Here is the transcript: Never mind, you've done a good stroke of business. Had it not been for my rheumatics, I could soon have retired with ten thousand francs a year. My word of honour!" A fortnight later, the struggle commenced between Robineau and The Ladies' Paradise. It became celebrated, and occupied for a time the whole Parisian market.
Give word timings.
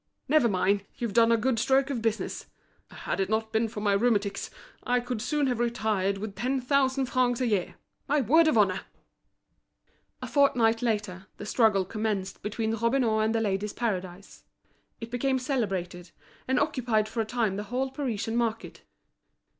Never 0.27 0.49
mind, 0.49 0.83
you've 0.97 1.13
done 1.13 1.31
a 1.31 1.37
good 1.37 1.59
stroke 1.59 1.91
of 1.91 2.01
business. 2.01 2.47
Had 2.89 3.19
it 3.19 3.29
not 3.29 3.53
been 3.53 3.67
for 3.67 3.81
my 3.81 3.93
rheumatics, 3.93 4.49
I 4.83 4.99
could 4.99 5.21
soon 5.21 5.45
have 5.45 5.59
retired 5.59 6.17
with 6.17 6.33
ten 6.35 6.59
thousand 6.59 7.05
francs 7.05 7.39
a 7.39 7.45
year. 7.45 7.75
My 8.07 8.19
word 8.19 8.47
of 8.47 8.57
honour!" 8.57 8.81
A 10.19 10.25
fortnight 10.27 10.81
later, 10.81 11.27
the 11.37 11.45
struggle 11.45 11.85
commenced 11.85 12.41
between 12.41 12.73
Robineau 12.75 13.19
and 13.19 13.35
The 13.35 13.41
Ladies' 13.41 13.73
Paradise. 13.73 14.43
It 14.99 15.11
became 15.11 15.37
celebrated, 15.37 16.09
and 16.47 16.59
occupied 16.59 17.07
for 17.07 17.21
a 17.21 17.25
time 17.25 17.55
the 17.55 17.65
whole 17.65 17.91
Parisian 17.91 18.35
market. 18.35 18.81